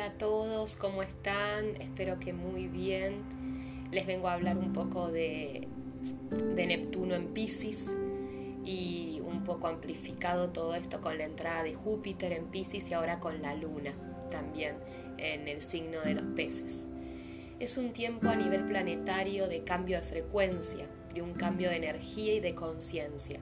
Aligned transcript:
a 0.00 0.12
todos, 0.12 0.76
¿cómo 0.76 1.02
están? 1.02 1.76
Espero 1.80 2.20
que 2.20 2.32
muy 2.32 2.68
bien. 2.68 3.24
Les 3.90 4.06
vengo 4.06 4.28
a 4.28 4.34
hablar 4.34 4.56
un 4.56 4.72
poco 4.72 5.10
de, 5.10 5.66
de 6.30 6.66
Neptuno 6.66 7.14
en 7.14 7.28
Pisces 7.28 7.94
y 8.64 9.20
un 9.24 9.42
poco 9.44 9.66
amplificado 9.66 10.50
todo 10.50 10.74
esto 10.76 11.00
con 11.00 11.18
la 11.18 11.24
entrada 11.24 11.64
de 11.64 11.74
Júpiter 11.74 12.32
en 12.32 12.46
Pisces 12.46 12.90
y 12.90 12.94
ahora 12.94 13.18
con 13.18 13.42
la 13.42 13.54
Luna 13.54 13.92
también 14.30 14.76
en 15.16 15.48
el 15.48 15.62
signo 15.62 16.00
de 16.02 16.14
los 16.14 16.24
peces. 16.36 16.86
Es 17.58 17.76
un 17.76 17.92
tiempo 17.92 18.28
a 18.28 18.36
nivel 18.36 18.66
planetario 18.66 19.48
de 19.48 19.64
cambio 19.64 19.96
de 19.96 20.06
frecuencia, 20.06 20.86
de 21.12 21.22
un 21.22 21.32
cambio 21.32 21.70
de 21.70 21.76
energía 21.76 22.34
y 22.34 22.40
de 22.40 22.54
conciencia. 22.54 23.40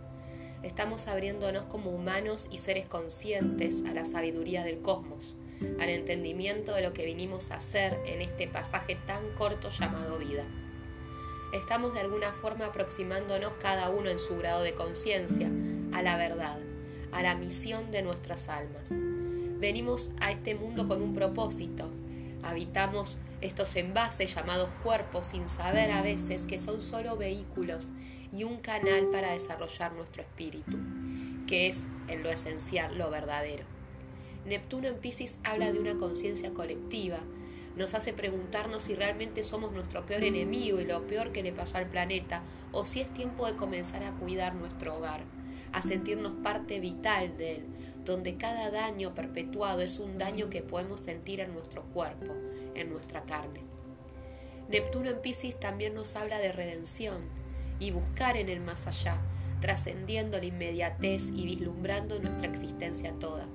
Estamos 0.62 1.06
abriéndonos 1.06 1.64
como 1.64 1.90
humanos 1.90 2.48
y 2.50 2.58
seres 2.58 2.86
conscientes 2.86 3.84
a 3.86 3.92
la 3.92 4.06
sabiduría 4.06 4.64
del 4.64 4.80
cosmos 4.80 5.36
al 5.80 5.88
entendimiento 5.88 6.74
de 6.74 6.82
lo 6.82 6.92
que 6.92 7.06
vinimos 7.06 7.50
a 7.50 7.56
hacer 7.56 7.98
en 8.06 8.20
este 8.20 8.48
pasaje 8.48 8.96
tan 9.06 9.30
corto 9.34 9.70
llamado 9.70 10.18
vida. 10.18 10.44
Estamos 11.52 11.94
de 11.94 12.00
alguna 12.00 12.32
forma 12.32 12.66
aproximándonos 12.66 13.52
cada 13.60 13.90
uno 13.90 14.10
en 14.10 14.18
su 14.18 14.36
grado 14.36 14.62
de 14.62 14.74
conciencia 14.74 15.50
a 15.92 16.02
la 16.02 16.16
verdad, 16.16 16.58
a 17.12 17.22
la 17.22 17.34
misión 17.34 17.90
de 17.90 18.02
nuestras 18.02 18.48
almas. 18.48 18.92
Venimos 19.58 20.10
a 20.20 20.30
este 20.30 20.54
mundo 20.54 20.86
con 20.86 21.00
un 21.00 21.14
propósito. 21.14 21.90
Habitamos 22.42 23.18
estos 23.40 23.74
envases 23.76 24.34
llamados 24.34 24.68
cuerpos 24.82 25.28
sin 25.28 25.48
saber 25.48 25.90
a 25.90 26.02
veces 26.02 26.46
que 26.46 26.58
son 26.58 26.80
solo 26.80 27.16
vehículos 27.16 27.84
y 28.32 28.44
un 28.44 28.58
canal 28.58 29.08
para 29.10 29.32
desarrollar 29.32 29.92
nuestro 29.92 30.22
espíritu, 30.22 30.78
que 31.46 31.68
es 31.68 31.86
en 32.08 32.22
lo 32.22 32.30
esencial 32.30 32.98
lo 32.98 33.10
verdadero. 33.10 33.75
Neptuno 34.46 34.86
en 34.86 34.98
Pisces 34.98 35.40
habla 35.42 35.72
de 35.72 35.80
una 35.80 35.98
conciencia 35.98 36.54
colectiva, 36.54 37.18
nos 37.74 37.94
hace 37.94 38.12
preguntarnos 38.12 38.84
si 38.84 38.94
realmente 38.94 39.42
somos 39.42 39.72
nuestro 39.72 40.06
peor 40.06 40.22
enemigo 40.22 40.80
y 40.80 40.84
lo 40.84 41.04
peor 41.08 41.32
que 41.32 41.42
le 41.42 41.52
pasó 41.52 41.78
al 41.78 41.88
planeta, 41.88 42.44
o 42.70 42.86
si 42.86 43.00
es 43.00 43.12
tiempo 43.12 43.44
de 43.46 43.56
comenzar 43.56 44.04
a 44.04 44.12
cuidar 44.12 44.54
nuestro 44.54 44.96
hogar, 44.96 45.24
a 45.72 45.82
sentirnos 45.82 46.30
parte 46.44 46.78
vital 46.78 47.36
de 47.36 47.56
él, 47.56 47.66
donde 48.04 48.36
cada 48.36 48.70
daño 48.70 49.16
perpetuado 49.16 49.80
es 49.80 49.98
un 49.98 50.16
daño 50.16 50.48
que 50.48 50.62
podemos 50.62 51.00
sentir 51.00 51.40
en 51.40 51.52
nuestro 51.52 51.82
cuerpo, 51.86 52.32
en 52.76 52.88
nuestra 52.88 53.24
carne. 53.24 53.62
Neptuno 54.68 55.10
en 55.10 55.20
Pisces 55.22 55.58
también 55.58 55.92
nos 55.94 56.14
habla 56.14 56.38
de 56.38 56.52
redención 56.52 57.24
y 57.80 57.90
buscar 57.90 58.36
en 58.36 58.48
el 58.48 58.60
más 58.60 58.86
allá, 58.86 59.20
trascendiendo 59.60 60.38
la 60.38 60.46
inmediatez 60.46 61.30
y 61.34 61.46
vislumbrando 61.46 62.20
nuestra 62.20 62.46
existencia 62.46 63.12
toda 63.18 63.48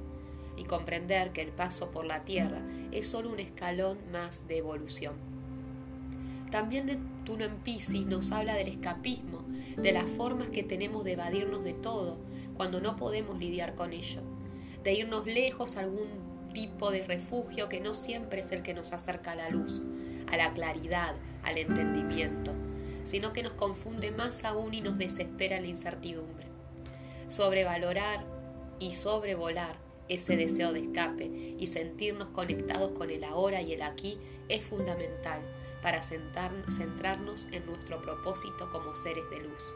comprender 0.71 1.33
que 1.33 1.41
el 1.41 1.51
paso 1.51 1.91
por 1.91 2.05
la 2.05 2.23
Tierra 2.23 2.61
es 2.93 3.05
solo 3.05 3.29
un 3.29 3.41
escalón 3.41 3.97
más 4.09 4.47
de 4.47 4.59
evolución. 4.59 5.15
También 6.49 6.85
Neptuno 6.85 7.43
en 7.43 7.57
Pisces 7.57 8.05
nos 8.05 8.31
habla 8.31 8.55
del 8.55 8.69
escapismo, 8.69 9.43
de 9.75 9.91
las 9.91 10.05
formas 10.05 10.49
que 10.49 10.63
tenemos 10.63 11.03
de 11.03 11.11
evadirnos 11.11 11.65
de 11.65 11.73
todo 11.73 12.19
cuando 12.55 12.79
no 12.79 12.95
podemos 12.95 13.37
lidiar 13.37 13.75
con 13.75 13.91
ello, 13.91 14.21
de 14.81 14.93
irnos 14.93 15.25
lejos 15.25 15.75
a 15.75 15.81
algún 15.81 16.07
tipo 16.53 16.89
de 16.89 17.05
refugio 17.05 17.67
que 17.67 17.81
no 17.81 17.93
siempre 17.93 18.39
es 18.39 18.53
el 18.53 18.63
que 18.63 18.73
nos 18.73 18.93
acerca 18.93 19.33
a 19.33 19.35
la 19.35 19.49
luz, 19.49 19.81
a 20.31 20.37
la 20.37 20.53
claridad, 20.53 21.15
al 21.43 21.57
entendimiento, 21.57 22.53
sino 23.03 23.33
que 23.33 23.43
nos 23.43 23.53
confunde 23.53 24.11
más 24.11 24.45
aún 24.45 24.73
y 24.73 24.79
nos 24.79 24.97
desespera 24.97 25.59
la 25.59 25.67
incertidumbre. 25.67 26.47
Sobrevalorar 27.27 28.23
y 28.79 28.91
sobrevolar 28.91 29.90
ese 30.11 30.35
deseo 30.35 30.73
de 30.73 30.81
escape 30.81 31.55
y 31.57 31.67
sentirnos 31.67 32.27
conectados 32.29 32.91
con 32.91 33.09
el 33.09 33.23
ahora 33.23 33.61
y 33.61 33.71
el 33.71 33.81
aquí 33.81 34.17
es 34.49 34.61
fundamental 34.61 35.41
para 35.81 36.03
centrarnos 36.03 37.47
en 37.51 37.65
nuestro 37.65 38.01
propósito 38.01 38.69
como 38.71 38.93
seres 38.93 39.23
de 39.31 39.39
luz. 39.39 39.71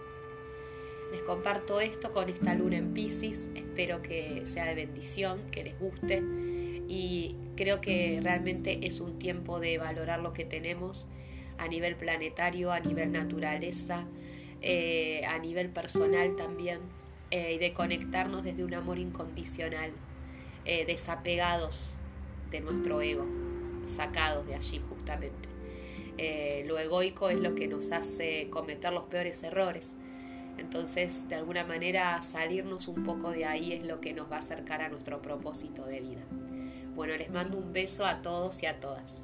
Les 1.11 1.21
comparto 1.21 1.79
esto 1.79 2.11
con 2.11 2.27
esta 2.27 2.53
luna 2.53 2.77
en 2.77 2.93
Pisces, 2.93 3.49
espero 3.55 4.01
que 4.01 4.45
sea 4.45 4.65
de 4.65 4.75
bendición, 4.75 5.39
que 5.51 5.63
les 5.63 5.79
guste 5.79 6.21
y 6.87 7.35
creo 7.55 7.79
que 7.79 8.19
realmente 8.21 8.85
es 8.85 8.99
un 8.99 9.17
tiempo 9.17 9.61
de 9.61 9.77
valorar 9.77 10.19
lo 10.19 10.33
que 10.33 10.43
tenemos 10.43 11.07
a 11.57 11.69
nivel 11.69 11.95
planetario, 11.95 12.73
a 12.73 12.81
nivel 12.81 13.13
naturaleza, 13.13 14.05
eh, 14.61 15.21
a 15.27 15.39
nivel 15.39 15.69
personal 15.69 16.35
también 16.35 16.81
eh, 17.31 17.53
y 17.53 17.57
de 17.57 17.73
conectarnos 17.73 18.43
desde 18.43 18.65
un 18.65 18.73
amor 18.73 18.99
incondicional 18.99 19.93
eh, 20.65 20.85
desapegados 20.85 21.97
de 22.51 22.59
nuestro 22.61 23.01
ego, 23.01 23.25
sacados 23.87 24.47
de 24.47 24.55
allí 24.55 24.81
justamente. 24.89 25.49
Eh, 26.17 26.63
lo 26.67 26.79
egoico 26.79 27.29
es 27.29 27.39
lo 27.39 27.55
que 27.55 27.67
nos 27.67 27.91
hace 27.91 28.49
cometer 28.49 28.93
los 28.93 29.03
peores 29.03 29.43
errores. 29.43 29.95
Entonces, 30.57 31.27
de 31.27 31.35
alguna 31.35 31.65
manera, 31.65 32.21
salirnos 32.23 32.87
un 32.87 33.03
poco 33.03 33.31
de 33.31 33.45
ahí 33.45 33.73
es 33.73 33.85
lo 33.85 33.99
que 33.99 34.13
nos 34.13 34.31
va 34.31 34.37
a 34.37 34.39
acercar 34.39 34.81
a 34.81 34.89
nuestro 34.89 35.21
propósito 35.21 35.85
de 35.85 35.99
vida. 35.99 36.23
Bueno, 36.95 37.15
les 37.17 37.29
mando 37.29 37.57
un 37.57 37.73
beso 37.73 38.05
a 38.05 38.21
todos 38.21 38.63
y 38.63 38.67
a 38.67 38.79
todas. 38.79 39.17